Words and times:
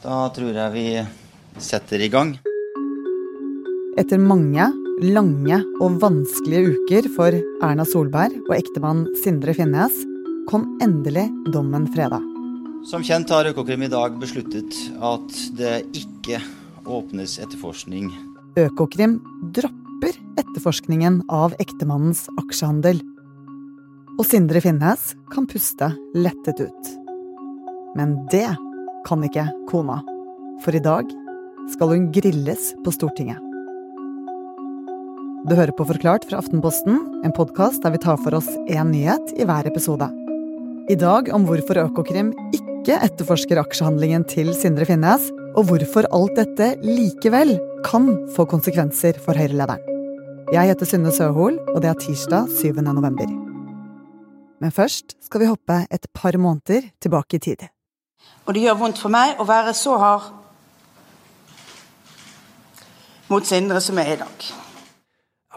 Da 0.00 0.30
tror 0.32 0.54
jeg 0.56 0.72
vi 0.72 0.84
setter 1.60 2.00
i 2.00 2.08
gang. 2.08 2.32
Etter 4.00 4.20
mange, 4.22 4.70
lange 5.04 5.58
og 5.82 5.98
vanskelige 6.00 6.70
uker 6.72 7.08
for 7.12 7.36
Erna 7.66 7.84
Solberg 7.84 8.38
og 8.46 8.54
ektemann 8.56 9.02
Sindre 9.20 9.52
Finnes, 9.58 9.92
kom 10.48 10.64
endelig 10.80 11.26
dommen 11.52 11.84
fredag. 11.92 12.24
Som 12.88 13.04
kjent 13.04 13.28
har 13.28 13.50
Økokrim 13.50 13.84
i 13.84 13.90
dag 13.92 14.16
besluttet 14.22 14.72
at 15.04 15.36
det 15.58 15.74
ikke 15.92 16.40
åpnes 16.88 17.36
etterforskning. 17.44 18.08
Økokrim 18.56 19.18
dropper 19.52 20.16
etterforskningen 20.40 21.20
av 21.28 21.52
ektemannens 21.60 22.24
aksjehandel. 22.40 23.04
Og 24.16 24.24
Sindre 24.24 24.64
Finnes 24.64 25.12
kan 25.36 25.44
puste 25.50 25.92
lettet 26.16 26.64
ut. 26.64 26.92
Men 28.00 28.16
det 28.32 28.48
kan 29.06 29.22
ikke 29.26 29.46
kona. 29.70 30.00
For 30.64 30.76
i 30.76 30.82
dag 30.82 31.08
skal 31.72 31.94
hun 31.94 32.10
grilles 32.14 32.72
på 32.84 32.92
Stortinget. 32.94 33.40
Du 35.48 35.54
hører 35.56 35.72
på 35.72 35.86
Forklart 35.88 36.26
fra 36.28 36.40
Aftenposten, 36.42 36.98
en 37.24 37.32
podkast 37.32 37.80
der 37.80 37.94
vi 37.94 38.02
tar 38.02 38.18
for 38.20 38.36
oss 38.36 38.48
én 38.68 38.92
nyhet 38.92 39.32
i 39.40 39.46
hver 39.48 39.68
episode. 39.70 40.10
I 40.92 40.98
dag 41.00 41.30
om 41.32 41.46
hvorfor 41.48 41.80
Økokrim 41.80 42.34
ikke 42.52 42.98
etterforsker 43.06 43.60
aksjehandlingen 43.62 44.26
til 44.28 44.52
Sindre 44.56 44.84
Finnes, 44.88 45.30
og 45.56 45.70
hvorfor 45.70 46.08
alt 46.14 46.36
dette 46.36 46.74
likevel 46.84 47.56
kan 47.86 48.12
få 48.36 48.46
konsekvenser 48.50 49.16
for 49.24 49.38
Høyre-lederen. 49.38 49.80
Jeg 50.50 50.72
heter 50.72 50.88
Synne 50.92 51.12
Søhol, 51.14 51.60
og 51.72 51.80
det 51.82 51.90
er 51.92 51.98
tirsdag 52.02 52.50
7. 52.60 52.82
november. 52.82 53.30
Men 54.60 54.72
først 54.74 55.16
skal 55.24 55.44
vi 55.44 55.50
hoppe 55.50 55.84
et 55.88 56.08
par 56.12 56.36
måneder 56.36 56.90
tilbake 57.00 57.38
i 57.38 57.44
tid. 57.48 57.70
Og 58.46 58.56
det 58.56 58.64
gjør 58.64 58.80
vondt 58.80 59.00
for 59.02 59.12
meg 59.12 59.38
å 59.40 59.46
være 59.48 59.74
så 59.76 59.96
hard 60.00 60.32
mot 63.30 63.46
Sindre 63.46 63.78
som 63.84 63.98
jeg 64.00 64.10
er 64.10 64.18
i 64.18 64.24
dag. 64.24 64.50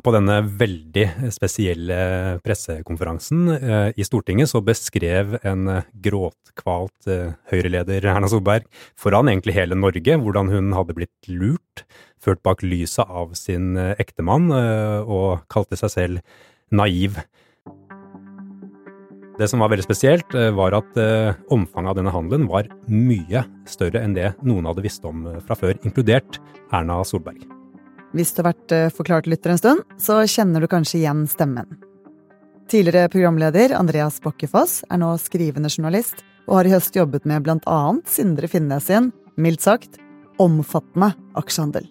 På 0.04 0.12
denne 0.12 0.42
veldig 0.60 1.32
spesielle 1.32 1.98
pressekonferansen 2.44 3.44
eh, 3.56 3.90
i 3.96 4.04
Stortinget 4.04 4.50
så 4.52 4.60
beskrev 4.66 5.38
en 5.48 5.70
gråtkvalt 6.04 7.08
eh, 7.08 7.36
Høyre-leder 7.54 8.10
Erna 8.12 8.28
Solberg 8.28 8.68
foran 9.00 9.32
egentlig 9.32 9.56
hele 9.56 9.78
Norge 9.80 10.18
hvordan 10.20 10.52
hun 10.52 10.74
hadde 10.76 10.98
blitt 10.98 11.30
lurt, 11.32 11.86
ført 12.20 12.44
bak 12.44 12.66
lyset 12.66 13.08
av 13.08 13.32
sin 13.40 13.78
eh, 13.80 13.94
ektemann, 14.02 14.52
og 14.52 15.46
kalte 15.54 15.80
seg 15.80 15.94
selv 15.94 16.44
naiv. 16.74 17.22
Det 19.39 19.48
som 19.50 19.64
var 19.64 19.72
veldig 19.73 19.86
spesielt, 19.86 20.36
var 20.53 20.76
at 20.78 20.98
omfanget 21.53 21.89
av 21.89 21.98
denne 21.98 22.14
handelen 22.14 22.45
var 22.52 22.67
mye 22.86 23.42
større 23.70 24.03
enn 24.03 24.14
det 24.14 24.36
noen 24.45 24.67
hadde 24.70 24.84
visst 24.86 25.06
om 25.09 25.23
fra 25.48 25.58
før, 25.58 25.73
inkludert 25.81 26.38
Erna 26.70 27.00
Solberg. 27.08 27.42
Hvis 28.14 28.36
du 28.36 28.44
har 28.44 28.52
vært 28.52 28.75
forklart 28.94 29.30
lytter 29.31 29.56
en 29.56 29.62
stund, 29.62 29.81
så 29.98 30.20
kjenner 30.30 30.62
du 30.62 30.70
kanskje 30.70 31.00
igjen 31.00 31.25
stemmen. 31.31 31.80
Tidligere 32.70 33.09
programleder 33.09 33.73
Andreas 33.75 34.22
Bokkefoss 34.22 34.84
er 34.94 35.02
nå 35.02 35.16
skrivende 35.22 35.72
journalist, 35.73 36.22
og 36.45 36.59
har 36.59 36.70
i 36.70 36.75
høst 36.75 36.95
jobbet 36.95 37.25
med 37.25 37.50
annet 37.50 38.09
Sindre 38.09 38.47
Finnes 38.52 38.86
sin, 38.86 39.09
mildt 39.36 39.66
sagt, 39.66 39.97
omfattende 40.38 41.14
aksjehandel. 41.40 41.90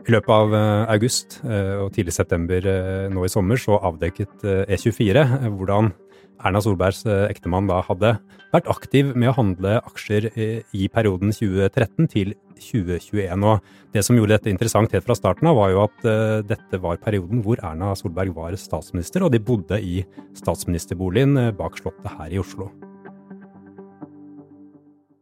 I 0.00 0.14
løpet 0.14 0.32
av 0.32 0.54
august 0.90 1.40
og 1.44 1.90
tidlig 1.94 2.14
september 2.16 2.64
nå 3.12 3.24
i 3.26 3.30
sommer 3.32 3.60
så 3.60 3.76
avdekket 3.90 4.46
E24 4.72 5.24
hvordan 5.58 5.92
Erna 6.40 6.62
Solbergs 6.64 7.04
ektemann 7.28 7.68
da 7.68 7.82
hadde 7.84 8.14
vært 8.50 8.70
aktiv 8.72 9.12
med 9.12 9.30
å 9.30 9.36
handle 9.36 9.76
aksjer 9.84 10.30
i 10.32 10.88
perioden 10.92 11.34
2013 11.36 12.08
til 12.10 12.32
2021. 12.56 13.44
Og 13.44 13.92
det 13.94 14.04
som 14.06 14.16
gjorde 14.16 14.38
dette 14.38 14.52
interessant 14.52 14.96
helt 14.96 15.06
fra 15.06 15.18
starten 15.18 15.50
av, 15.50 15.60
var 15.60 15.74
jo 15.74 15.84
at 15.84 16.10
dette 16.48 16.80
var 16.82 17.00
perioden 17.04 17.44
hvor 17.44 17.60
Erna 17.60 17.92
Solberg 17.98 18.34
var 18.36 18.56
statsminister, 18.60 19.26
og 19.26 19.34
de 19.36 19.42
bodde 19.44 19.80
i 19.84 20.00
statsministerboligen 20.40 21.52
bak 21.60 21.76
Slottet 21.80 22.16
her 22.16 22.32
i 22.32 22.40
Oslo. 22.40 22.72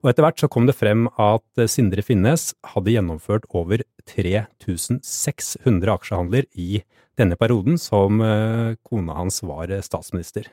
Og 0.02 0.12
etter 0.12 0.22
hvert 0.24 0.38
så 0.38 0.50
kom 0.52 0.68
det 0.68 0.76
frem 0.78 1.08
at 1.18 1.64
Sindre 1.70 2.04
Finnes 2.06 2.52
hadde 2.74 2.94
gjennomført 2.94 3.48
over 3.50 3.82
3600 4.06 5.94
aksjehandler 5.94 6.46
i 6.54 6.84
denne 7.18 7.34
perioden 7.40 7.80
som 7.82 8.22
kona 8.86 9.16
hans 9.18 9.42
var 9.42 9.72
statsminister. 9.82 10.46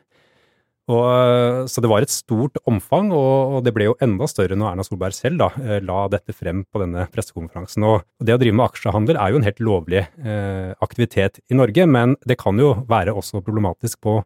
Og, 0.85 1.65
så 1.69 1.81
det 1.81 1.89
var 1.89 2.05
et 2.05 2.13
stort 2.13 2.59
omfang, 2.69 3.09
og, 3.15 3.63
det 3.65 3.73
ble 3.73 3.87
jo 3.87 3.95
enda 4.05 4.27
større 4.29 4.57
når 4.57 4.71
Erna 4.71 4.85
Solberg 4.85 5.17
selv 5.17 5.41
da, 5.41 5.47
la 5.81 6.03
dette 6.13 6.35
frem 6.35 6.61
på 6.69 6.81
denne 6.83 7.07
pressekonferansen. 7.13 7.85
Og 7.89 8.03
det 8.21 8.35
å 8.35 8.41
drive 8.41 8.57
med 8.57 8.67
aksjehandel 8.67 9.17
er 9.17 9.33
jo 9.33 9.39
en 9.41 9.47
helt 9.47 9.63
lovlig 9.65 10.03
eh, 10.03 10.75
aktivitet 10.85 11.41
i 11.49 11.57
Norge, 11.57 11.87
men 11.89 12.13
det 12.29 12.37
kan 12.41 12.61
jo 12.61 12.75
være 12.89 13.15
også 13.17 13.41
problematisk 13.45 14.03
på 14.05 14.19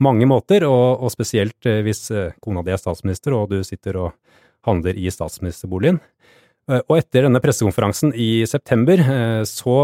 mange 0.00 0.28
måter, 0.28 0.64
og, 0.68 1.02
og 1.04 1.12
spesielt 1.12 1.68
hvis 1.84 2.08
kona 2.42 2.64
di 2.66 2.72
er 2.74 2.80
statsminister 2.80 3.36
og 3.36 3.52
du 3.52 3.60
sitter 3.66 3.98
og 4.00 4.38
handler 4.66 4.96
i 4.96 5.10
statsministerboligen. 5.12 6.00
Og 6.70 6.94
etter 6.98 7.24
denne 7.26 7.40
pressekonferansen 7.42 8.12
i 8.14 8.46
september 8.46 9.00
så 9.48 9.76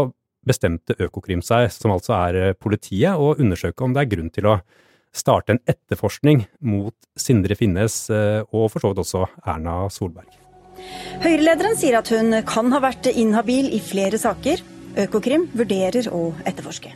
bestemte 0.47 0.95
Økokrim 1.03 1.41
seg, 1.43 1.67
som 1.73 1.91
altså 1.91 2.15
er 2.15 2.53
politiet, 2.55 3.17
å 3.17 3.33
undersøke 3.35 3.83
om 3.83 3.95
det 3.95 4.05
er 4.05 4.11
grunn 4.13 4.31
til 4.33 4.47
å 4.47 4.57
starte 5.17 5.55
en 5.55 5.61
etterforskning 5.67 6.45
mot 6.69 6.95
Sindre 7.17 7.57
Finnes 7.59 8.05
og 8.13 8.69
for 8.71 8.83
så 8.83 8.93
vidt 8.93 9.03
også 9.03 9.25
Erna 9.43 9.79
Solberg. 9.91 10.29
Høyre-lederen 11.23 11.77
sier 11.79 11.97
at 11.99 12.11
hun 12.13 12.37
kan 12.47 12.71
ha 12.73 12.81
vært 12.83 13.09
inhabil 13.09 13.71
i 13.73 13.81
flere 13.83 14.19
saker. 14.21 14.61
Økokrim 15.07 15.47
vurderer 15.57 16.09
å 16.13 16.29
etterforske. 16.45 16.93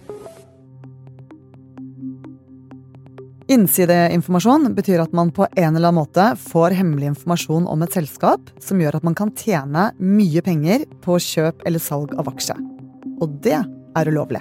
Innsideinformasjon 3.51 4.69
betyr 4.78 5.01
at 5.03 5.12
man 5.12 5.28
på 5.35 5.44
en 5.44 5.75
eller 5.75 5.89
annen 5.89 5.97
måte 6.00 6.23
får 6.39 6.72
hemmelig 6.78 7.09
informasjon 7.09 7.66
om 7.67 7.81
et 7.84 7.91
selskap 7.97 8.47
som 8.63 8.79
gjør 8.79 8.95
at 8.95 9.03
man 9.03 9.17
kan 9.17 9.34
tjene 9.35 9.89
mye 10.00 10.39
penger 10.45 10.85
på 11.03 11.17
kjøp 11.19 11.66
eller 11.67 11.84
salg 11.84 12.13
av 12.16 12.29
aksje. 12.31 12.56
Og 13.19 13.34
det 13.44 13.57
er 13.59 14.12
ulovlig. 14.12 14.39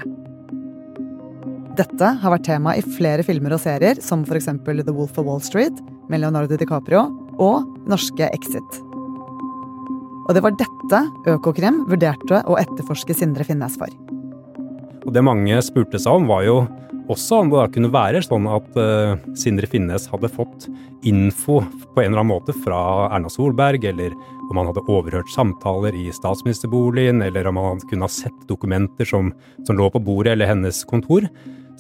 Dette 1.81 2.13
har 2.23 2.35
vært 2.37 2.47
tema 2.47 2.77
i 2.79 2.85
flere 2.87 3.25
filmer 3.27 3.57
og 3.57 3.63
serier, 3.65 3.99
som 4.05 4.23
f.eks. 4.23 4.47
The 4.69 4.95
Wolf 4.95 5.19
of 5.19 5.27
Wall 5.27 5.43
Street 5.43 5.83
med 6.13 6.23
Leonardo 6.23 6.61
DiCaprio 6.61 7.09
og 7.43 7.67
norske 7.91 8.31
Exit. 8.31 8.81
Og 10.29 10.37
det 10.37 10.45
var 10.47 10.55
dette 10.55 11.03
Økokrim 11.35 11.83
vurderte 11.91 12.45
å 12.47 12.61
etterforske 12.63 13.19
Sindre 13.19 13.49
Finnes 13.49 13.75
for. 13.81 13.91
Og 15.07 15.15
det 15.17 15.23
mange 15.25 15.61
spurte 15.65 16.01
seg 16.01 16.21
om, 16.21 16.29
var 16.29 16.45
jo 16.45 16.57
også 17.11 17.41
om 17.43 17.51
det 17.51 17.59
da 17.59 17.69
kunne 17.73 17.93
være 17.93 18.21
sånn 18.23 18.47
at 18.51 18.77
uh, 18.79 19.17
Sindre 19.39 19.69
Finnes 19.71 20.07
hadde 20.13 20.31
fått 20.31 20.69
info 21.07 21.61
på 21.95 22.03
en 22.03 22.13
eller 22.13 22.23
annen 22.23 22.33
måte 22.35 22.55
fra 22.63 23.09
Erna 23.09 23.31
Solberg, 23.33 23.87
eller 23.89 24.15
om 24.51 24.61
han 24.61 24.69
hadde 24.71 24.85
overhørt 24.91 25.31
samtaler 25.33 25.97
i 25.97 26.09
statsministerboligen, 26.15 27.23
eller 27.25 27.49
om 27.51 27.59
han 27.61 27.81
kunne 27.91 28.07
ha 28.07 28.13
sett 28.13 28.45
dokumenter 28.51 29.09
som, 29.09 29.33
som 29.67 29.79
lå 29.79 29.89
på 29.95 30.03
bordet 30.05 30.35
eller 30.35 30.51
hennes 30.51 30.83
kontor, 30.91 31.27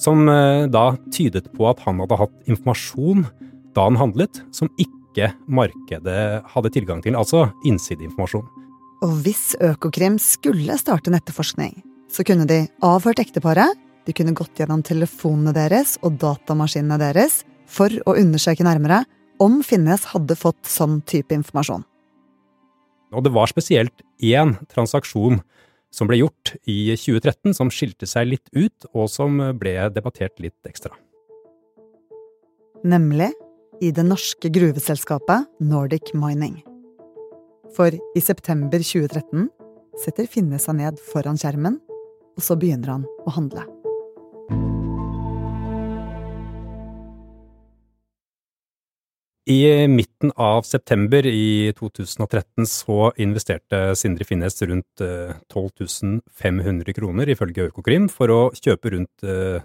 som 0.00 0.24
uh, 0.30 0.66
da 0.70 0.94
tydet 1.14 1.50
på 1.54 1.68
at 1.70 1.82
han 1.84 2.00
hadde 2.02 2.18
hatt 2.24 2.50
informasjon 2.50 3.28
da 3.76 3.86
han 3.86 4.00
handlet, 4.00 4.42
som 4.56 4.72
ikke 4.80 5.30
markedet 5.50 6.40
hadde 6.54 6.72
tilgang 6.74 7.04
til, 7.04 7.18
altså 7.18 7.50
innsideinformasjon. 7.68 8.48
Og 9.04 9.14
hvis 9.24 9.54
Økokrim 9.64 10.18
skulle 10.20 10.74
starte 10.80 11.08
en 11.08 11.16
etterforskning, 11.16 11.78
så 12.10 12.24
kunne 12.26 12.46
de 12.50 12.64
avhørt 12.84 13.22
ekteparet, 13.22 13.78
de 14.06 14.14
kunne 14.16 14.34
gått 14.34 14.58
gjennom 14.58 14.82
telefonene 14.86 15.52
deres 15.54 15.96
og 16.02 16.18
datamaskinene 16.20 16.98
deres 17.00 17.42
for 17.70 17.92
å 18.08 18.16
undersøke 18.18 18.66
nærmere 18.66 19.04
om 19.40 19.60
Finnes 19.64 20.08
hadde 20.12 20.36
fått 20.36 20.68
sånn 20.68 21.00
type 21.08 21.34
informasjon. 21.36 21.84
Og 23.10 23.24
det 23.26 23.32
var 23.34 23.50
spesielt 23.50 24.04
én 24.22 24.54
transaksjon 24.70 25.40
som 25.90 26.06
ble 26.06 26.20
gjort 26.20 26.54
i 26.70 26.92
2013 26.94 27.54
som 27.56 27.70
skilte 27.74 28.06
seg 28.06 28.28
litt 28.30 28.50
ut, 28.54 28.86
og 28.94 29.10
som 29.10 29.40
ble 29.58 29.74
debattert 29.94 30.38
litt 30.42 30.58
ekstra. 30.68 30.92
Nemlig 32.86 33.32
i 33.82 33.90
det 33.96 34.04
norske 34.06 34.50
gruveselskapet 34.52 35.48
Nordic 35.64 36.12
Mining. 36.14 36.60
For 37.74 37.90
i 37.90 38.22
september 38.22 38.82
2013 38.82 39.48
setter 40.00 40.28
Finnes 40.30 40.66
seg 40.66 40.78
ned 40.78 41.00
foran 41.10 41.38
skjermen 41.40 41.80
og 42.36 42.44
så 42.44 42.56
begynner 42.58 42.98
han 42.98 43.06
å 43.26 43.36
handle. 43.36 43.66
I 49.50 49.86
midten 49.90 50.30
av 50.38 50.62
september 50.62 51.26
i 51.26 51.72
2013 51.74 52.68
så 52.70 53.08
investerte 53.18 53.96
Sindre 53.98 54.26
Finnes 54.28 54.60
rundt 54.62 55.02
12 55.02 56.20
500 56.30 56.94
kroner, 56.94 57.32
ifølge 57.34 57.66
Økokrim, 57.66 58.06
for 58.12 58.30
å 58.30 58.40
kjøpe 58.54 58.94
rundt 58.94 59.24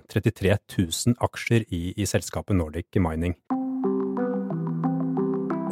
33 0.10 0.58
000 0.80 1.20
aksjer 1.28 1.68
i, 1.70 1.92
i 1.94 2.10
selskapet 2.10 2.58
Nordic 2.58 2.98
Mining. 2.98 3.38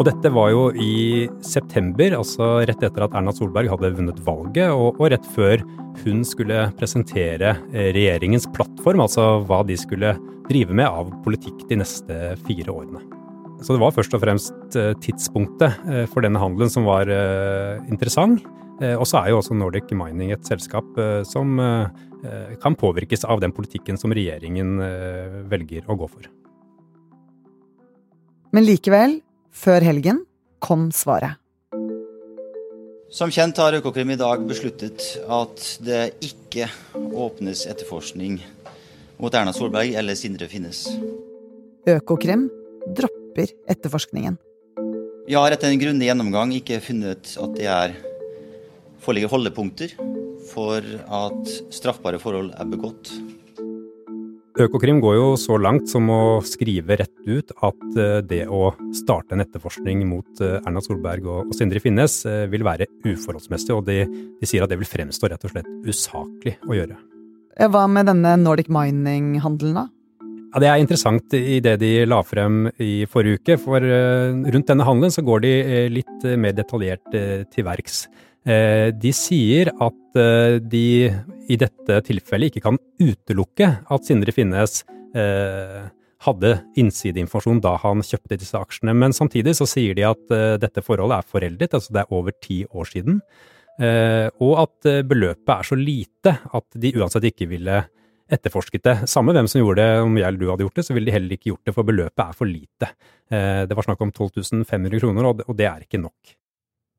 Og 0.03 0.09
dette 0.09 0.33
var 0.35 0.49
jo 0.51 0.63
i 0.75 1.29
september, 1.47 2.17
altså 2.17 2.57
rett 2.67 2.81
etter 2.83 3.05
at 3.05 3.13
Erna 3.15 3.31
Solberg 3.31 3.69
hadde 3.71 3.93
vunnet 3.95 4.17
valget, 4.25 4.73
og, 4.75 4.99
og 4.99 5.07
rett 5.13 5.29
før 5.31 5.63
hun 6.01 6.25
skulle 6.27 6.65
presentere 6.75 7.53
eh, 7.71 7.87
regjeringens 7.95 8.49
plattform, 8.51 9.05
altså 9.05 9.29
hva 9.47 9.61
de 9.63 9.79
skulle 9.79 10.11
drive 10.49 10.75
med 10.75 10.89
av 10.89 11.15
politikk 11.23 11.63
de 11.71 11.79
neste 11.79 12.19
fire 12.43 12.75
årene. 12.75 12.99
Så 13.63 13.77
det 13.77 13.83
var 13.85 13.95
først 13.95 14.19
og 14.19 14.25
fremst 14.25 14.75
eh, 14.75 14.91
tidspunktet 15.07 15.79
eh, 15.87 16.03
for 16.11 16.27
denne 16.27 16.43
handelen 16.43 16.75
som 16.75 16.83
var 16.89 17.07
interessant. 17.87 18.43
Og 18.83 19.07
så 19.07 19.21
er 19.21 19.31
jo 19.31 19.39
også 19.39 19.55
Nordic 19.55 19.93
Mining 19.95 20.33
et 20.35 20.43
selskap 20.49 20.97
som 21.29 21.59
kan 22.59 22.75
påvirkes 22.75 23.21
av 23.29 23.39
den 23.39 23.53
politikken 23.55 23.95
som 24.01 24.11
regjeringen 24.11 24.81
velger 25.47 25.85
å 25.87 25.95
gå 25.95 26.09
for. 26.09 26.25
Men 28.51 28.65
likevel 28.67 29.21
før 29.53 29.85
helgen 29.85 30.23
kom 30.63 30.89
svaret. 30.95 31.37
Som 33.13 33.29
kjent 33.29 33.59
har 33.61 33.75
Økokrim 33.77 34.09
i 34.15 34.17
dag 34.17 34.41
besluttet 34.49 35.03
at 35.29 35.65
det 35.85 36.15
ikke 36.25 36.65
åpnes 36.97 37.67
etterforskning 37.69 38.39
mot 39.21 39.35
Erna 39.37 39.53
Solberg 39.53 39.93
eller 39.99 40.17
Sindre 40.17 40.49
Finnes. 40.49 40.87
Økokrim 41.85 42.47
dropper 42.97 43.53
etterforskningen. 43.69 44.39
Vi 45.27 45.37
har 45.37 45.53
etter 45.53 45.69
en 45.69 45.79
grundig 45.79 46.09
gjennomgang 46.09 46.55
ikke 46.57 46.81
funnet 46.83 47.35
at 47.39 47.53
det 47.55 47.69
er 47.69 47.93
foreligger 49.03 49.31
holdepunkter 49.31 49.93
for 50.49 50.81
at 50.81 51.53
straffbare 51.71 52.19
forhold 52.19 52.51
er 52.57 52.67
begått. 52.71 53.13
Økokrim 54.53 54.99
går 55.01 55.15
jo 55.17 55.29
så 55.39 55.55
langt 55.57 55.87
som 55.89 56.05
å 56.13 56.37
skrive 56.45 56.99
rett 56.99 57.25
ut 57.25 57.49
at 57.65 57.95
eh, 57.97 58.19
det 58.21 58.43
å 58.45 58.67
starte 58.93 59.33
en 59.33 59.41
etterforskning 59.41 60.03
mot 60.05 60.43
eh, 60.45 60.59
Erna 60.59 60.83
Solberg 60.83 61.25
og 61.25 61.55
Sindre 61.57 61.81
Finnes 61.81 62.19
eh, 62.29 62.43
vil 62.51 62.61
være 62.65 62.85
uforholdsmessig, 63.01 63.73
og 63.73 63.87
de, 63.87 64.03
de 64.37 64.49
sier 64.49 64.61
at 64.61 64.69
det 64.69 64.77
vil 64.77 64.89
fremstå 64.89 65.31
rett 65.31 65.47
og 65.47 65.55
slett 65.55 65.71
usaklig 65.89 66.53
å 66.69 66.77
gjøre. 66.77 66.99
Hva 67.73 67.87
med 67.89 68.11
denne 68.11 68.35
Nordic 68.43 68.69
Mining-handelen, 68.69 69.79
da? 69.79 69.87
Ja, 70.53 70.61
Det 70.61 70.69
er 70.69 70.83
interessant 70.83 71.33
i 71.33 71.57
det 71.65 71.79
de 71.81 71.91
la 72.05 72.21
frem 72.21 72.67
i 72.77 73.07
forrige 73.09 73.41
uke, 73.41 73.57
for 73.57 73.81
rundt 73.81 74.69
denne 74.69 74.85
handelen 74.85 75.13
så 75.13 75.25
går 75.25 75.41
de 75.47 75.53
litt 75.89 76.27
mer 76.37 76.53
detaljert 76.53 77.09
til 77.49 77.65
verks. 77.65 78.03
Eh, 78.43 78.89
de 78.91 79.11
sier 79.15 79.69
at 79.71 80.17
eh, 80.19 80.57
de 80.59 80.87
i 81.47 81.57
dette 81.59 81.99
tilfellet 82.09 82.51
ikke 82.51 82.65
kan 82.65 82.79
utelukke 82.99 83.69
at 83.87 84.07
Sindre 84.07 84.33
Finnes 84.35 84.81
eh, 85.15 85.85
hadde 86.27 86.51
innsideinformasjon 86.79 87.61
da 87.63 87.77
han 87.79 88.03
kjøpte 88.03 88.39
disse 88.41 88.59
aksjene, 88.59 88.95
men 88.99 89.15
samtidig 89.15 89.55
så 89.55 89.67
sier 89.67 89.95
de 89.95 90.05
at 90.07 90.35
dette 90.61 90.83
forholdet 90.83 91.17
er 91.17 91.27
foreldet, 91.27 91.73
altså 91.75 91.91
det 91.91 91.99
er 91.99 92.13
over 92.15 92.35
ti 92.39 92.61
år 92.71 92.87
siden, 92.87 93.17
og 94.39 94.53
at 94.61 94.87
beløpet 95.03 95.51
er 95.51 95.67
så 95.67 95.75
lite 95.75 96.31
at 96.47 96.77
de 96.79 96.93
uansett 96.95 97.27
ikke 97.27 97.49
ville 97.51 97.81
etterforsket 98.31 98.85
det. 98.87 98.93
Samme 99.11 99.35
hvem 99.35 99.49
som 99.51 99.59
gjorde 99.59 99.83
det, 99.83 99.99
om 100.05 100.15
jeg 100.15 100.29
eller 100.29 100.39
du 100.39 100.47
hadde 100.53 100.63
gjort 100.63 100.79
det, 100.79 100.85
så 100.87 100.95
ville 100.95 101.11
de 101.11 101.17
heller 101.17 101.35
ikke 101.35 101.49
gjort 101.51 101.67
det, 101.67 101.75
for 101.75 101.91
beløpet 101.91 102.23
er 102.23 102.39
for 102.39 102.47
lite. 102.47 102.89
Det 103.67 103.79
var 103.81 103.89
snakk 103.89 104.07
om 104.07 104.15
12 104.15 104.63
500 104.63 105.03
kroner, 105.03 105.27
og 105.43 105.53
det 105.59 105.67
er 105.67 105.83
ikke 105.83 105.99
nok. 106.05 106.37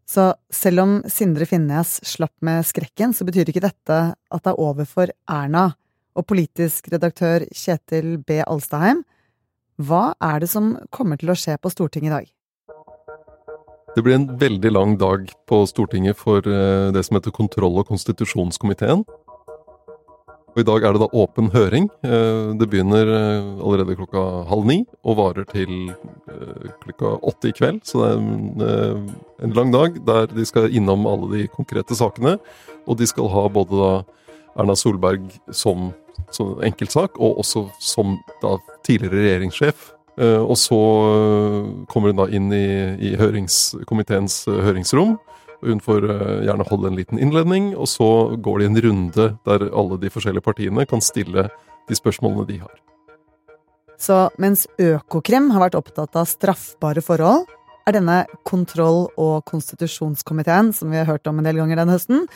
Så 0.05 0.35
selv 0.53 0.83
om 0.85 0.93
Sindre 1.09 1.47
Finnes 1.49 1.97
slapp 2.05 2.35
med 2.45 2.67
skrekken, 2.69 3.15
så 3.17 3.25
betyr 3.25 3.49
ikke 3.49 3.65
dette 3.65 3.99
at 4.15 4.45
det 4.45 4.53
er 4.53 4.61
over 4.61 4.89
for 4.89 5.11
Erna. 5.31 5.71
Og 6.15 6.27
politisk 6.31 6.93
redaktør 6.93 7.43
Kjetil 7.51 8.19
B. 8.23 8.39
Alstaheim, 8.45 9.03
hva 9.83 10.13
er 10.23 10.45
det 10.45 10.51
som 10.53 10.77
kommer 10.95 11.19
til 11.19 11.33
å 11.33 11.39
skje 11.39 11.57
på 11.59 11.73
Stortinget 11.73 12.13
i 12.13 12.15
dag? 12.15 12.29
Det 13.95 14.03
blir 14.03 14.17
en 14.19 14.29
veldig 14.39 14.71
lang 14.75 14.95
dag 14.99 15.29
på 15.47 15.61
Stortinget 15.71 16.19
for 16.19 16.43
eh, 16.47 16.91
det 16.95 17.03
som 17.07 17.19
heter 17.19 17.35
kontroll- 17.35 17.79
og 17.79 17.89
konstitusjonskomiteen. 17.91 19.05
Og 20.55 20.61
I 20.63 20.67
dag 20.69 20.85
er 20.87 20.95
det 20.95 21.03
da 21.03 21.09
åpen 21.19 21.49
høring. 21.51 21.89
Eh, 22.07 22.53
det 22.55 22.69
begynner 22.71 23.09
eh, 23.11 23.47
allerede 23.59 23.97
klokka 23.99 24.23
halv 24.47 24.69
ni 24.71 24.77
og 25.03 25.17
varer 25.19 25.49
til 25.51 25.91
eh, 25.91 26.69
klokka 26.85 27.17
åtte 27.27 27.51
i 27.51 27.57
kveld. 27.59 27.81
Så 27.83 28.05
det 28.05 28.69
er 28.69 28.95
en, 29.43 29.57
lang 29.57 29.75
dag 29.75 29.99
der 30.07 30.31
de 30.31 30.47
skal 30.47 30.71
innom 30.71 31.09
alle 31.11 31.33
de 31.33 31.49
konkrete 31.51 31.99
sakene. 31.99 32.37
Og 32.87 33.01
de 33.01 33.11
skal 33.11 33.33
ha 33.35 33.49
både 33.51 33.81
da 33.81 33.91
Erna 34.63 34.79
Solberg 34.79 35.27
som, 35.51 35.91
som 36.31 36.55
enkeltsak, 36.63 37.19
og 37.19 37.43
også 37.43 37.67
som 37.83 38.15
da 38.39 38.55
tidligere 38.87 39.25
regjeringssjef. 39.25 39.91
Og 40.23 40.55
så 40.55 40.79
kommer 41.91 42.13
hun 42.13 42.21
da 42.21 42.29
inn 42.31 42.53
i, 42.55 42.67
i 43.03 43.17
høringskomiteens 43.19 44.45
høringsrom 44.47 45.17
hun 45.65 45.83
får 45.83 46.07
eh, 46.11 46.45
gjerne 46.47 46.67
holde 46.69 46.91
en 46.91 46.99
liten 46.99 47.21
innledning, 47.21 47.73
og 47.77 47.89
så 47.91 48.09
går 48.37 48.61
det 48.61 48.71
en 48.71 48.81
runde 48.87 49.29
der 49.49 49.69
alle 49.71 49.99
de 50.01 50.11
forskjellige 50.13 50.45
partiene 50.45 50.87
kan 50.89 51.03
stille 51.05 51.49
de 51.89 51.99
spørsmålene 51.99 52.47
de 52.49 52.59
har. 52.63 52.75
Så 54.01 54.27
mens 54.43 54.67
Økokrim 54.81 55.51
har 55.55 55.67
vært 55.67 55.79
opptatt 55.79 56.17
av 56.19 56.29
straffbare 56.29 57.03
forhold, 57.05 57.47
er 57.85 57.99
denne 57.99 58.25
kontroll- 58.49 59.11
og 59.21 59.45
konstitusjonskomiteen, 59.49 60.73
som 60.73 60.91
vi 60.91 61.01
har 61.01 61.09
hørt 61.09 61.27
om 61.29 61.39
en 61.39 61.47
del 61.47 61.61
ganger 61.61 61.83
denne 61.83 61.97
høsten, 61.97 62.27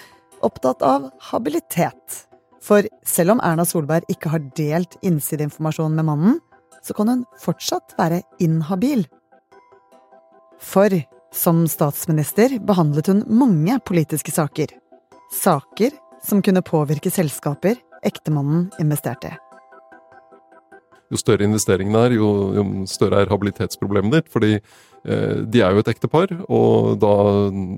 opptatt 0.44 0.84
av 0.84 1.08
habilitet. 1.30 2.24
For 2.62 2.84
selv 3.06 3.36
om 3.36 3.42
Erna 3.44 3.64
Solberg 3.66 4.08
ikke 4.12 4.32
har 4.32 4.44
delt 4.58 4.98
innsideinformasjon 5.06 5.96
med 5.96 6.08
mannen, 6.08 6.40
så 6.84 6.94
kan 6.94 7.10
hun 7.10 7.24
fortsatt 7.40 7.96
være 7.98 8.22
inhabil. 8.44 9.06
For 10.58 10.92
som 11.34 11.64
statsminister 11.68 12.58
behandlet 12.64 13.10
hun 13.10 13.24
mange 13.28 13.78
politiske 13.86 14.32
saker. 14.34 14.72
Saker 15.32 15.92
som 16.24 16.42
kunne 16.42 16.64
påvirke 16.64 17.12
selskaper 17.12 17.76
ektemannen 18.06 18.70
investerte 18.80 19.34
i. 19.34 19.36
Jo 21.08 21.16
større 21.16 21.46
investeringen 21.48 21.96
er, 21.96 22.14
jo, 22.18 22.28
jo, 22.52 22.64
større 22.88 23.22
er 23.22 23.30
habilitetsproblemet 23.32 24.12
ditt. 24.18 24.28
Fordi 24.32 24.50
eh, 24.58 25.38
de 25.40 25.62
er 25.64 25.72
jo 25.72 25.82
et 25.82 25.90
ektepar, 25.94 26.34
og 26.44 26.98
da, 27.00 27.14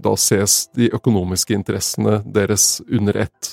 da, 0.03 0.17
ses 0.19 0.65
de 0.75 0.91
økonomiske 0.97 1.55
interessene 1.55 2.21
deres 2.27 2.81
under 2.91 3.21
ett. 3.27 3.53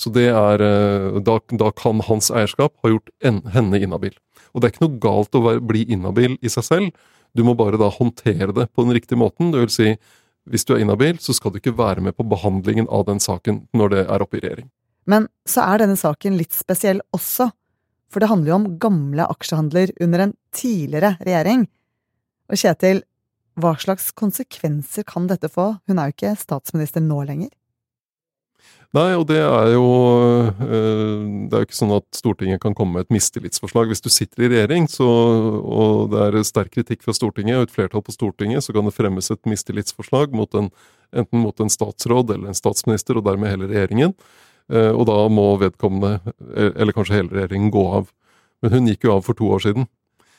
Så 0.00 0.12
det 0.14 0.30
er 0.32 0.64
eh, 0.64 1.20
da, 1.26 1.36
da, 1.52 1.68
kan 1.76 2.00
hans 2.08 2.32
eierskap 2.32 2.78
ha 2.80 2.94
gjort 2.94 3.12
en, 3.20 3.42
henne 3.52 3.82
inhabil. 3.84 4.16
Og 4.54 4.60
det 4.62 4.70
er 4.70 4.74
ikke 4.74 4.86
noe 4.86 5.02
galt 5.04 5.36
å 5.36 5.44
være, 5.44 5.66
bli 5.68 5.84
inhabil 5.92 6.38
i 6.40 6.52
seg 6.52 6.66
selv. 6.70 7.08
Du 7.36 7.44
må 7.46 7.54
bare 7.58 7.78
da 7.80 7.90
håndtere 7.92 8.50
det 8.54 8.66
på 8.74 8.84
den 8.84 8.94
riktige 8.96 9.18
måten. 9.20 9.52
Det 9.52 9.62
vil 9.62 9.72
si, 9.74 9.94
hvis 10.50 10.66
du 10.66 10.74
er 10.74 10.82
inhabil, 10.84 11.18
så 11.22 11.34
skal 11.36 11.52
du 11.52 11.60
ikke 11.60 11.76
være 11.78 12.02
med 12.04 12.16
på 12.16 12.26
behandlingen 12.28 12.88
av 12.90 13.06
den 13.08 13.22
saken 13.22 13.64
når 13.76 13.94
det 13.94 14.04
er 14.06 14.24
oppe 14.24 14.40
i 14.40 14.44
regjering. 14.44 14.70
Men 15.10 15.28
så 15.48 15.64
er 15.66 15.82
denne 15.82 15.98
saken 15.98 16.36
litt 16.38 16.54
spesiell 16.54 17.00
også, 17.16 17.50
for 18.10 18.22
det 18.22 18.30
handler 18.30 18.52
jo 18.52 18.58
om 18.58 18.68
gamle 18.82 19.26
aksjehandler 19.30 19.94
under 20.02 20.26
en 20.26 20.34
tidligere 20.54 21.14
regjering. 21.22 21.64
Og 22.50 22.58
Kjetil, 22.58 23.04
hva 23.60 23.74
slags 23.78 24.10
konsekvenser 24.16 25.06
kan 25.06 25.28
dette 25.30 25.50
få? 25.52 25.72
Hun 25.86 25.98
er 26.00 26.10
jo 26.10 26.16
ikke 26.16 26.34
statsminister 26.38 27.02
nå 27.04 27.22
lenger. 27.28 27.50
Nei, 28.90 29.12
og 29.14 29.22
det 29.30 29.38
er 29.38 29.68
jo 29.70 29.84
eh, 30.50 31.20
Det 31.46 31.54
er 31.54 31.62
jo 31.62 31.66
ikke 31.68 31.78
sånn 31.78 31.92
at 31.94 32.06
Stortinget 32.16 32.58
kan 32.62 32.74
komme 32.74 32.98
med 32.98 33.06
et 33.06 33.14
mistillitsforslag. 33.14 33.92
Hvis 33.92 34.02
du 34.02 34.08
sitter 34.10 34.44
i 34.44 34.50
regjering, 34.50 34.88
så, 34.90 35.06
og 35.62 36.10
det 36.10 36.24
er 36.24 36.38
sterk 36.46 36.72
kritikk 36.74 37.04
fra 37.06 37.14
Stortinget 37.14 37.60
og 37.60 37.68
et 37.68 37.74
flertall 37.74 38.02
på 38.02 38.14
Stortinget, 38.16 38.66
så 38.66 38.74
kan 38.74 38.88
det 38.88 38.96
fremmes 38.96 39.30
et 39.30 39.42
mistillitsforslag 39.46 40.34
mot 40.34 40.58
en, 40.58 40.72
enten 41.14 41.44
mot 41.44 41.62
en 41.62 41.70
statsråd 41.70 42.34
eller 42.34 42.50
en 42.50 42.58
statsminister, 42.58 43.20
og 43.20 43.28
dermed 43.28 43.52
hele 43.52 43.70
regjeringen. 43.70 44.16
Eh, 44.74 44.90
og 44.90 45.06
da 45.06 45.20
må 45.30 45.52
vedkommende, 45.62 46.34
eller 46.74 46.96
kanskje 46.96 47.20
hele 47.20 47.34
regjeringen, 47.36 47.70
gå 47.70 47.86
av. 48.00 48.10
Men 48.60 48.74
hun 48.74 48.90
gikk 48.90 49.06
jo 49.06 49.14
av 49.14 49.22
for 49.26 49.38
to 49.38 49.54
år 49.54 49.62
siden. 49.68 49.86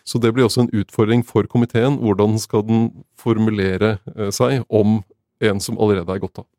Så 0.04 0.20
det 0.20 0.34
blir 0.36 0.50
også 0.50 0.66
en 0.66 0.74
utfordring 0.76 1.24
for 1.24 1.48
komiteen. 1.48 2.02
Hvordan 2.04 2.36
skal 2.42 2.66
den 2.68 2.90
formulere 3.16 3.96
eh, 4.12 4.28
seg 4.36 4.66
om 4.68 5.00
en 5.40 5.64
som 5.64 5.80
allerede 5.80 6.12
er 6.12 6.24
gått 6.24 6.44
av? 6.44 6.50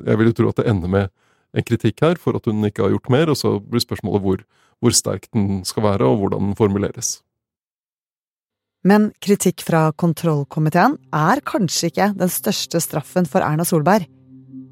Jeg 0.00 0.16
vil 0.16 0.32
jo 0.32 0.38
tro 0.38 0.48
at 0.48 0.62
det 0.62 0.72
ender 0.72 0.88
med 0.88 1.12
kritikk 1.60 2.00
her 2.00 2.16
for 2.20 2.38
at 2.38 2.48
hun 2.48 2.64
ikke 2.64 2.86
har 2.86 2.94
gjort 2.94 3.10
mer, 3.12 3.28
og 3.28 3.36
så 3.36 3.58
blir 3.60 3.84
spørsmålet 3.84 4.24
hvor, 4.24 4.40
hvor 4.80 4.96
sterk 4.96 5.28
den 5.34 5.60
skal 5.68 5.84
være, 5.84 6.08
og 6.08 6.22
hvordan 6.22 6.48
den 6.48 6.56
formuleres. 6.56 7.20
Men 8.82 9.12
kritikk 9.22 9.62
fra 9.62 9.92
kontrollkomiteen 9.94 10.96
er 11.14 11.42
kanskje 11.46 11.92
ikke 11.92 12.08
den 12.18 12.30
største 12.32 12.80
straffen 12.82 13.28
for 13.30 13.44
Erna 13.44 13.66
Solberg, 13.68 14.08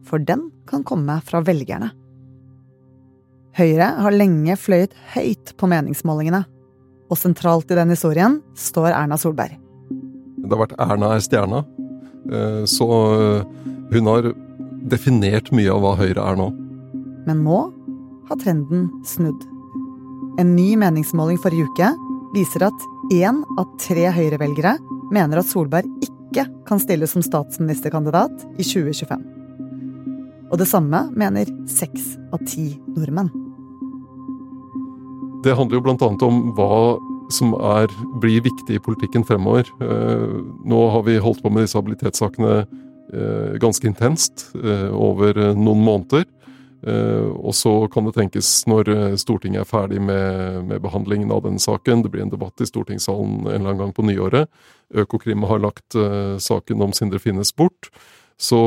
for 0.08 0.18
den 0.18 0.48
kan 0.66 0.82
komme 0.86 1.20
fra 1.26 1.44
velgerne. 1.46 1.92
Høyre 3.58 3.92
har 4.02 4.14
lenge 4.14 4.56
fløyet 4.58 4.96
høyt 5.14 5.54
på 5.58 5.68
meningsmålingene, 5.70 6.42
og 7.10 7.18
sentralt 7.18 7.70
i 7.70 7.78
den 7.78 7.92
historien 7.92 8.38
står 8.58 8.94
Erna 8.94 9.18
Solberg. 9.18 9.58
Det 10.40 10.50
har 10.50 10.62
vært 10.64 10.78
Erna 10.80 11.12
er 11.14 11.22
stjerna, 11.22 11.62
eh, 12.30 12.62
så 12.70 12.88
eh, 13.14 13.64
hun 13.94 14.10
har 14.10 14.30
definert 14.90 15.50
mye 15.54 15.70
av 15.70 15.82
hva 15.84 15.94
Høyre 16.00 16.24
er 16.24 16.38
nå. 16.38 16.50
Men 17.26 17.42
nå 17.44 17.58
har 18.30 18.40
trenden 18.40 18.88
snudd. 19.06 19.42
En 20.40 20.54
ny 20.56 20.72
meningsmåling 20.80 21.40
forrige 21.42 21.68
uke 21.68 21.90
viser 22.34 22.68
at 22.68 22.86
én 23.12 23.42
av 23.58 23.66
tre 23.82 24.06
Høyre-velgere 24.14 24.76
mener 25.10 25.40
at 25.40 25.50
Solberg 25.50 25.88
ikke 26.04 26.46
kan 26.68 26.80
stille 26.80 27.08
som 27.10 27.24
statsministerkandidat 27.26 28.46
i 28.56 28.64
2025. 28.64 29.22
Og 30.50 30.58
det 30.58 30.68
samme 30.70 31.04
mener 31.18 31.50
seks 31.70 32.14
av 32.34 32.42
ti 32.46 32.72
nordmenn. 32.94 33.30
Det 35.44 35.54
handler 35.56 35.78
jo 35.78 35.84
bl.a. 35.86 36.10
om 36.26 36.50
hva 36.56 36.98
som 37.32 37.54
er, 37.54 37.90
blir 38.20 38.42
viktig 38.44 38.76
i 38.76 38.82
politikken 38.82 39.24
fremover. 39.26 39.68
Eh, 39.82 40.38
nå 40.66 40.80
har 40.94 41.04
vi 41.06 41.20
holdt 41.22 41.42
på 41.44 41.52
med 41.52 41.64
disse 41.64 41.78
habilitetssakene 41.78 42.56
eh, 42.60 43.52
ganske 43.62 43.86
intenst 43.86 44.50
eh, 44.58 44.88
over 44.90 45.38
noen 45.54 45.84
måneder. 45.86 46.26
Og 46.80 47.52
så 47.52 47.70
kan 47.92 48.06
det 48.06 48.14
tenkes, 48.16 48.48
når 48.64 48.88
Stortinget 49.20 49.66
er 49.66 49.68
ferdig 49.68 49.98
med, 50.00 50.62
med, 50.64 50.80
behandlingen 50.80 51.28
av 51.34 51.42
denne 51.44 51.60
saken, 51.60 52.00
det 52.00 52.12
blir 52.14 52.24
en 52.24 52.32
debatt 52.32 52.62
i 52.64 52.68
stortingssalen 52.68 53.42
en 53.42 53.48
eller 53.50 53.74
annen 53.74 53.82
gang 53.82 53.92
på 53.92 54.06
nyåret, 54.08 54.48
Økokrim 54.96 55.44
har 55.50 55.60
lagt 55.60 55.98
saken 56.40 56.86
om 56.86 56.94
Sindre 56.96 57.20
Finnes 57.20 57.52
bort, 57.52 57.90
så 58.40 58.60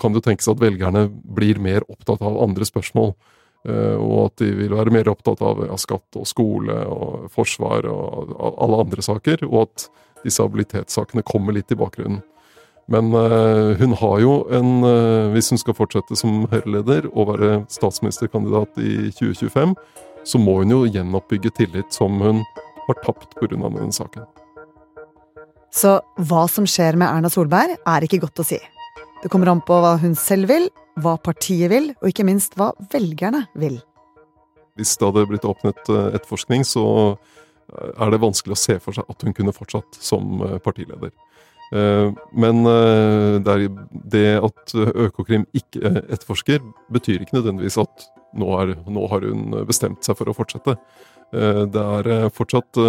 kan 0.00 0.12
det 0.12 0.26
tenkes 0.26 0.50
at 0.52 0.60
velgerne 0.60 1.06
blir 1.08 1.56
mer 1.56 1.88
opptatt 1.88 2.20
av 2.20 2.36
andre 2.44 2.68
spørsmål. 2.68 3.14
Eh, 3.68 3.94
og 3.94 4.26
at 4.26 4.42
de 4.42 4.50
vil 4.58 4.74
være 4.74 4.92
mer 4.94 5.10
opptatt 5.12 5.42
av 5.46 5.62
ja, 5.68 5.76
skatt 5.78 6.18
og 6.18 6.26
skole 6.26 6.80
og 6.90 7.28
forsvar 7.32 7.86
og 7.90 8.34
alle 8.52 8.80
andre 8.86 9.04
saker. 9.06 9.46
Og 9.48 9.68
at 9.68 9.86
disse 10.26 10.42
habilitetssakene 10.42 11.24
kommer 11.26 11.54
litt 11.56 11.72
i 11.72 11.78
bakgrunnen. 11.78 12.22
Men 12.90 13.12
uh, 13.14 13.78
hun 13.78 13.94
har 13.94 14.20
jo 14.22 14.32
en 14.50 14.70
uh, 14.82 15.30
Hvis 15.32 15.52
hun 15.52 15.60
skal 15.60 15.76
fortsette 15.78 16.16
som 16.18 16.46
Høyre-leder 16.50 17.06
og 17.12 17.30
være 17.30 17.62
statsministerkandidat 17.70 18.80
i 18.82 19.12
2025, 19.14 19.76
så 20.26 20.38
må 20.38 20.58
hun 20.60 20.74
jo 20.74 20.84
gjenoppbygge 20.86 21.52
tillit 21.56 21.94
som 21.94 22.18
hun 22.22 22.42
har 22.88 22.98
tapt 23.06 23.34
pga. 23.38 23.56
denne 23.56 23.92
saken. 23.94 24.26
Så 25.72 25.96
hva 26.28 26.44
som 26.50 26.66
skjer 26.68 26.98
med 27.00 27.08
Erna 27.08 27.30
Solberg, 27.32 27.78
er 27.78 28.04
ikke 28.04 28.20
godt 28.26 28.42
å 28.42 28.46
si. 28.46 28.58
Det 29.22 29.30
kommer 29.32 29.48
an 29.52 29.62
på 29.64 29.78
hva 29.80 29.94
hun 30.02 30.14
selv 30.18 30.50
vil, 30.50 30.68
hva 31.00 31.14
partiet 31.16 31.70
vil, 31.72 31.92
og 32.02 32.10
ikke 32.10 32.26
minst 32.28 32.58
hva 32.58 32.72
velgerne 32.92 33.46
vil. 33.56 33.78
Hvis 34.76 34.96
det 34.98 35.08
hadde 35.08 35.28
blitt 35.30 35.46
åpnet 35.48 35.88
eh, 35.88 36.10
etterforskning, 36.18 36.64
så 36.66 36.84
er 37.72 38.12
det 38.12 38.20
vanskelig 38.20 38.56
å 38.56 38.60
se 38.60 38.76
for 38.84 38.96
seg 38.96 39.08
at 39.08 39.24
hun 39.24 39.32
kunne 39.36 39.54
fortsatt 39.56 39.96
som 39.96 40.42
partileder. 40.64 41.12
Men 41.72 42.58
det 44.12 44.24
at 44.36 44.74
Økokrim 44.76 45.46
ikke 45.56 45.88
etterforsker, 46.02 46.60
betyr 46.92 47.22
ikke 47.24 47.38
nødvendigvis 47.38 47.78
at 47.80 48.06
nå, 48.36 48.50
er, 48.60 48.74
nå 48.92 49.06
har 49.08 49.24
hun 49.24 49.54
bestemt 49.68 50.04
seg 50.04 50.18
for 50.18 50.28
å 50.28 50.36
fortsette. 50.36 50.74
Det 51.32 51.84
er 51.96 52.28
fortsatt 52.36 52.80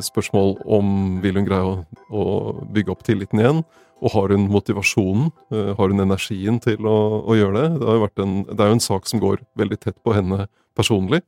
spørsmål 0.00 0.56
om 0.64 1.20
vil 1.22 1.40
hun 1.40 1.48
greie 1.48 1.76
å, 2.08 2.24
bygge 2.72 2.94
opp 2.94 3.04
tilliten 3.04 3.42
igjen. 3.42 3.62
Og 4.02 4.14
har 4.16 4.34
hun 4.34 4.48
motivasjonen, 4.50 5.30
eh, 5.54 5.74
har 5.78 5.92
hun 5.92 6.02
energien 6.02 6.58
til 6.62 6.88
å, 6.88 7.22
å 7.22 7.36
gjøre 7.38 7.60
det? 7.60 7.68
Det, 7.82 8.24
en, 8.24 8.34
det, 8.48 8.58
er 8.58 8.72
jo 8.72 8.78
en 8.78 8.88
sak 8.88 9.06
som 9.06 9.22
går 9.22 9.44
veldig 9.58 9.78
tett 9.78 9.98
på 10.02 10.14
henne 10.16 10.48
personlig. 10.78 11.22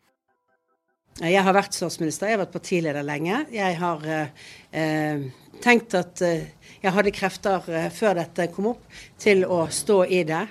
Jeg 1.22 1.44
har 1.46 1.54
vært 1.54 1.76
statsminister, 1.76 2.26
jeg 2.26 2.38
har 2.38 2.42
vært 2.42 2.56
partileder 2.56 3.04
lenge. 3.06 3.44
Jeg 3.54 3.76
har 3.78 4.06
eh, 4.10 5.26
tenkt 5.62 5.94
at 5.94 6.22
eh, 6.24 6.50
jeg 6.82 6.92
hadde 6.94 7.14
krefter 7.14 7.70
eh, 7.70 7.88
før 7.94 8.18
dette 8.18 8.48
kom 8.54 8.72
opp, 8.74 8.84
til 9.20 9.44
å 9.46 9.64
stå 9.70 10.02
i 10.10 10.24
det 10.26 10.42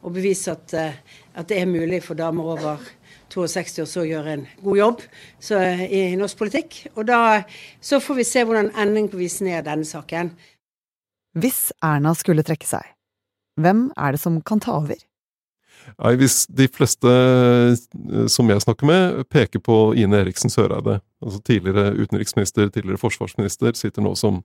og 0.00 0.14
bevise 0.14 0.54
at, 0.54 0.74
eh, 0.76 1.18
at 1.36 1.48
det 1.50 1.60
er 1.62 1.70
mulig 1.70 2.02
for 2.04 2.18
damer 2.18 2.52
over 2.54 2.84
62 3.30 3.84
år 3.84 3.88
så 3.88 4.04
gjøre 4.06 4.32
en 4.34 4.46
god 4.60 4.78
jobb 4.80 5.02
så, 5.38 5.60
i 5.86 6.16
norsk 6.18 6.38
politikk. 6.40 6.80
Og 6.96 7.06
da 7.08 7.42
så 7.80 8.00
får 8.02 8.20
vi 8.20 8.26
se 8.26 8.44
hvordan 8.44 8.72
enden 8.74 9.10
på 9.10 9.20
visen 9.20 9.50
er 9.50 9.62
denne 9.66 9.86
saken. 9.86 10.32
Hvis 11.38 11.68
Erna 11.86 12.12
skulle 12.18 12.42
trekke 12.46 12.66
seg, 12.66 12.96
hvem 13.60 13.88
er 13.94 14.16
det 14.16 14.22
som 14.22 14.40
kan 14.42 14.62
ta 14.62 14.74
over? 14.80 14.98
Nei, 16.00 16.14
Hvis 16.20 16.44
de 16.48 16.66
fleste 16.72 17.10
eh, 17.10 18.26
som 18.30 18.50
jeg 18.50 18.64
snakker 18.64 18.88
med, 18.88 19.22
peker 19.32 19.62
på 19.64 19.78
Ine 19.98 20.22
Eriksen 20.24 20.52
Søreide, 20.52 21.00
altså 21.22 21.40
tidligere 21.44 21.94
utenriksminister, 21.98 22.70
tidligere 22.72 23.00
forsvarsminister, 23.00 23.76
sitter 23.78 24.04
nå 24.04 24.14
som 24.18 24.42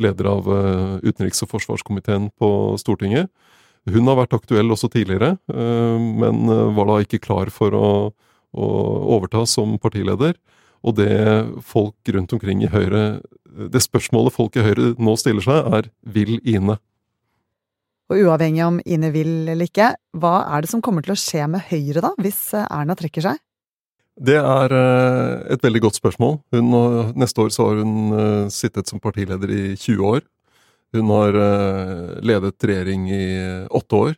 leder 0.00 0.28
av 0.30 0.48
eh, 0.52 0.94
utenriks- 1.08 1.44
og 1.44 1.52
forsvarskomiteen 1.54 2.30
på 2.40 2.50
Stortinget. 2.80 3.30
Hun 3.90 4.06
har 4.06 4.20
vært 4.20 4.36
aktuell 4.36 4.70
også 4.70 4.92
tidligere, 4.92 5.36
eh, 5.52 6.08
men 6.22 6.44
var 6.76 6.90
da 6.90 7.00
ikke 7.02 7.22
klar 7.24 7.52
for 7.54 7.76
å, 7.76 7.92
å 8.52 8.72
overta 9.16 9.46
som 9.48 9.78
partileder. 9.82 10.36
Og 10.82 10.96
det 10.98 11.12
folk 11.62 12.10
rundt 12.10 12.32
omkring 12.34 12.64
i 12.64 12.70
Høyre 12.70 13.20
Det 13.70 13.78
spørsmålet 13.84 14.34
folk 14.34 14.56
i 14.58 14.64
Høyre 14.64 14.88
nå 14.98 15.12
stiller 15.20 15.44
seg, 15.44 15.68
er 15.76 15.90
vil 16.02 16.40
Ine? 16.42 16.78
Og 18.12 18.26
uavhengig 18.26 18.60
om 18.66 18.76
Ine 18.84 19.08
vil 19.14 19.48
eller 19.48 19.64
ikke, 19.64 19.94
hva 20.20 20.42
er 20.52 20.64
det 20.64 20.68
som 20.68 20.82
kommer 20.84 21.04
til 21.04 21.14
å 21.14 21.18
skje 21.18 21.46
med 21.48 21.64
Høyre 21.70 22.02
da, 22.04 22.12
hvis 22.20 22.42
Erna 22.60 22.96
trekker 22.98 23.24
seg? 23.24 23.40
Det 24.20 24.36
er 24.36 24.74
eh, 24.76 25.54
et 25.54 25.62
veldig 25.64 25.80
godt 25.86 25.96
spørsmål. 25.96 26.36
Hun, 26.52 26.74
neste 27.16 27.40
år 27.40 27.54
så 27.54 27.70
har 27.70 27.80
hun 27.80 28.12
eh, 28.12 28.50
sittet 28.52 28.92
som 28.92 29.00
partileder 29.00 29.48
i 29.48 29.62
20 29.72 30.04
år. 30.04 30.20
Hun 30.92 31.08
har 31.14 31.38
eh, 31.40 32.10
ledet 32.20 32.68
regjering 32.68 33.08
i 33.08 33.24
åtte 33.72 34.02
år. 34.02 34.12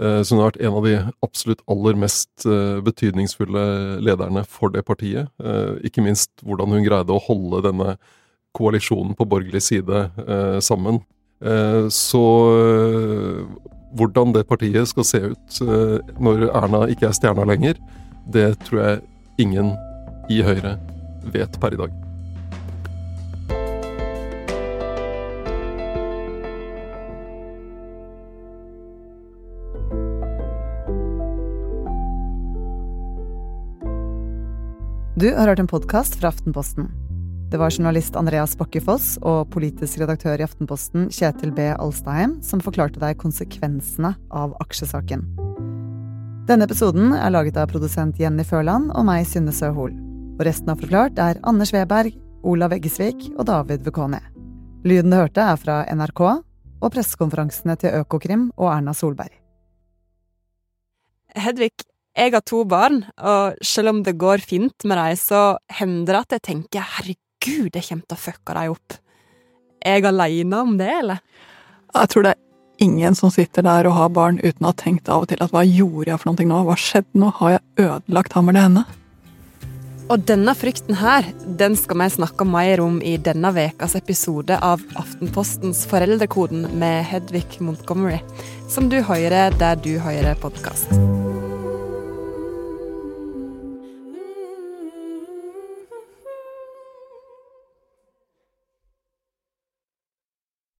Eh, 0.00 0.20
så 0.22 0.34
hun 0.34 0.42
har 0.42 0.50
vært 0.50 0.62
en 0.66 0.76
av 0.78 0.88
de 0.88 0.94
absolutt 1.24 1.62
aller 1.70 1.98
mest 2.04 2.46
eh, 2.48 2.82
betydningsfulle 2.84 3.64
lederne 4.02 4.44
for 4.44 4.74
det 4.74 4.84
partiet. 4.86 5.30
Eh, 5.38 5.80
ikke 5.88 6.04
minst 6.04 6.34
hvordan 6.42 6.74
hun 6.74 6.86
greide 6.86 7.14
å 7.14 7.22
holde 7.22 7.62
denne 7.68 7.96
koalisjonen 8.54 9.16
på 9.18 9.26
borgerlig 9.26 9.64
side 9.66 10.04
sammen. 10.62 11.00
Så 11.40 12.24
hvordan 13.94 14.32
det 14.34 14.46
partiet 14.48 14.88
skal 14.90 15.06
se 15.06 15.20
ut 15.34 15.58
når 16.22 16.48
Erna 16.50 16.84
ikke 16.90 17.10
er 17.10 17.16
stjerna 17.16 17.44
lenger, 17.48 17.78
det 18.32 18.54
tror 18.66 18.80
jeg 18.80 19.02
ingen 19.44 19.74
i 20.32 20.40
Høyre 20.46 20.78
vet 21.34 21.60
per 21.60 21.76
i 21.76 21.80
dag. 21.84 22.00
Du 35.14 35.30
har 35.30 35.46
hørt 35.46 35.60
en 35.62 35.70
podkast 35.70 36.18
fra 36.18 36.32
Aftenposten. 36.34 36.90
Det 37.54 37.58
var 37.58 37.70
journalist 37.70 38.16
Andreas 38.18 38.56
Bakkefoss 38.58 39.12
og 39.22 39.52
politisk 39.54 40.00
redaktør 40.00 40.40
i 40.40 40.42
Aftenposten 40.42 41.04
Kjetil 41.14 41.52
B. 41.54 41.68
Alstheim 41.70 42.32
som 42.42 42.58
forklarte 42.58 42.98
deg 42.98 43.20
konsekvensene 43.20 44.10
av 44.34 44.56
aksjesaken. 44.64 45.22
Denne 46.48 46.66
episoden 46.66 47.14
er 47.14 47.30
laget 47.30 47.60
av 47.62 47.70
produsent 47.70 48.18
Jenny 48.18 48.42
Førland 48.42 48.90
og 48.90 49.06
meg, 49.06 49.22
Synne 49.30 49.54
Søhol. 49.54 49.94
Og 50.34 50.42
resten 50.48 50.74
av 50.74 50.82
Forklart 50.82 51.22
er 51.22 51.38
Anders 51.46 51.70
Weberg, 51.70 52.18
Olav 52.42 52.74
Eggesvik 52.74 53.22
og 53.36 53.46
David 53.46 53.86
Vekone. 53.86 54.18
Lyden 54.82 55.14
du 55.14 55.20
hørte, 55.20 55.46
er 55.46 55.54
fra 55.62 55.84
NRK 55.94 56.26
og 56.26 56.90
pressekonferansene 56.90 57.78
til 57.78 58.00
Økokrim 58.00 58.48
og 58.56 58.72
Erna 58.74 58.98
Solberg. 58.98 59.30
Hedvig, 61.38 61.70
jeg 62.18 62.34
har 62.34 62.42
to 62.42 62.66
barn, 62.66 63.04
og 63.14 63.62
selv 63.62 63.94
om 63.94 64.02
det 64.02 64.18
går 64.18 64.42
fint 64.42 64.90
med 64.90 64.98
dem, 64.98 65.22
så 65.22 65.52
hender 65.78 66.16
det 66.16 66.24
at 66.24 66.40
jeg 66.40 66.50
tenker 66.50 66.90
herregud, 66.98 67.23
jeg 67.46 67.84
kommer 67.88 68.08
til 68.08 68.16
å 68.16 68.22
fucke 68.24 68.56
deg 68.56 68.72
opp. 68.74 68.96
Er 69.84 69.98
jeg 69.98 70.08
aleine 70.08 70.64
om 70.64 70.74
det, 70.80 70.90
eller? 71.02 71.20
Jeg 71.94 72.10
tror 72.10 72.26
det 72.26 72.34
er 72.34 72.84
ingen 72.84 73.14
som 73.14 73.30
sitter 73.30 73.64
der 73.66 73.86
og 73.88 73.96
har 73.98 74.12
barn 74.16 74.40
uten 74.42 74.64
å 74.64 74.72
ha 74.72 74.76
tenkt 74.76 75.08
av 75.12 75.24
og 75.24 75.30
til 75.30 75.42
at 75.44 75.52
hva 75.54 75.64
gjorde 75.66 76.10
jeg 76.10 76.20
for 76.22 76.32
noe 76.32 76.50
nå, 76.50 76.60
hva 76.66 76.76
skjedde 76.80 77.20
nå, 77.20 77.30
har 77.40 77.56
jeg 77.56 77.88
ødelagt 77.88 78.38
ham 78.38 78.50
eller 78.50 78.68
henne? 78.68 78.84
Og 80.12 80.20
denne 80.28 80.52
frykten 80.52 80.98
her, 81.00 81.24
den 81.60 81.78
skal 81.80 82.02
vi 82.02 82.10
snakke 82.18 82.44
mer 82.44 82.82
om 82.84 82.98
i 83.00 83.16
denne 83.16 83.52
ukas 83.56 83.96
episode 83.96 84.58
av 84.60 84.84
Aftenpostens 85.00 85.86
Foreldrekoden 85.88 86.68
med 86.76 87.06
Hedvig 87.08 87.60
Montgomery, 87.64 88.20
som 88.68 88.92
du 88.92 89.00
hører 89.00 89.56
der 89.56 89.80
du 89.80 89.94
hører 90.04 90.36
podkast. 90.44 90.92